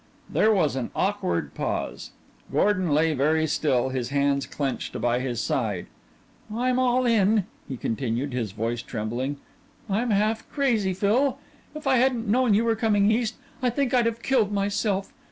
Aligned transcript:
There 0.27 0.51
was 0.51 0.75
an 0.75 0.89
awkward 0.95 1.53
pause. 1.53 2.09
Gordon 2.51 2.89
lay 2.89 3.13
very 3.13 3.45
still, 3.45 3.89
his 3.89 4.09
hands 4.09 4.47
clenched 4.47 4.99
by 4.99 5.19
his 5.19 5.39
side. 5.39 5.85
"I'm 6.51 6.79
all 6.79 7.05
in," 7.05 7.45
he 7.69 7.77
continued, 7.77 8.33
his 8.33 8.51
voice 8.51 8.81
trembling. 8.81 9.37
"I'm 9.87 10.09
half 10.09 10.49
crazy, 10.49 10.95
Phil. 10.95 11.37
If 11.75 11.85
I 11.85 11.97
hadn't 11.97 12.27
known 12.27 12.55
you 12.55 12.65
were 12.65 12.75
coming 12.75 13.11
East, 13.11 13.35
I 13.61 13.69
think 13.69 13.93
I'd 13.93 14.07
have 14.07 14.23
killed 14.23 14.51
myself. 14.51 15.13